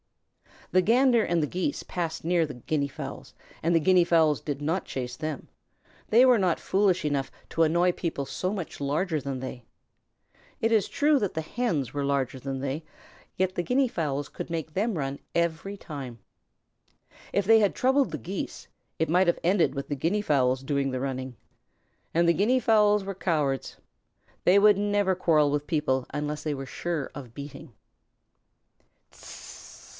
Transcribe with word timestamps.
The 0.71 0.81
Gander 0.81 1.23
and 1.23 1.43
the 1.43 1.47
Geese 1.47 1.83
passed 1.83 2.23
near 2.23 2.45
the 2.45 2.55
Guinea 2.55 2.87
fowls 2.87 3.33
and 3.61 3.75
the 3.75 3.79
Guinea 3.79 4.05
fowls 4.05 4.39
did 4.41 4.61
not 4.61 4.85
chase 4.85 5.17
them. 5.17 5.47
They 6.09 6.25
were 6.25 6.39
not 6.39 6.61
foolish 6.61 7.03
enough 7.03 7.29
to 7.49 7.63
annoy 7.63 7.91
people 7.91 8.25
so 8.25 8.51
much 8.53 8.79
larger 8.79 9.19
than 9.21 9.41
they. 9.41 9.65
It 10.61 10.71
is 10.71 10.87
true 10.87 11.19
that 11.19 11.33
the 11.33 11.41
Hens 11.41 11.93
were 11.93 12.05
larger 12.05 12.39
than 12.39 12.61
they, 12.61 12.83
yet 13.35 13.53
the 13.53 13.61
Guinea 13.63 13.89
fowls 13.89 14.29
could 14.29 14.49
make 14.49 14.73
them 14.73 14.97
run 14.97 15.19
every 15.35 15.75
time. 15.77 16.19
If 17.33 17.45
they 17.45 17.59
had 17.59 17.75
troubled 17.75 18.11
the 18.11 18.17
Geese, 18.17 18.67
it 18.97 19.09
might 19.09 19.27
have 19.27 19.39
ended 19.43 19.75
with 19.75 19.87
the 19.89 19.95
Guinea 19.95 20.21
fowls 20.21 20.63
doing 20.63 20.89
the 20.89 21.01
running. 21.01 21.35
And 22.13 22.27
the 22.29 22.33
Guinea 22.33 22.61
fowls 22.61 23.03
were 23.03 23.13
cowards. 23.13 23.75
They 24.45 24.57
would 24.57 24.77
never 24.77 25.13
quarrel 25.15 25.51
with 25.51 25.67
people 25.67 26.07
unless 26.11 26.43
they 26.43 26.53
were 26.53 26.65
sure 26.65 27.11
of 27.13 27.35
beating. 27.35 27.73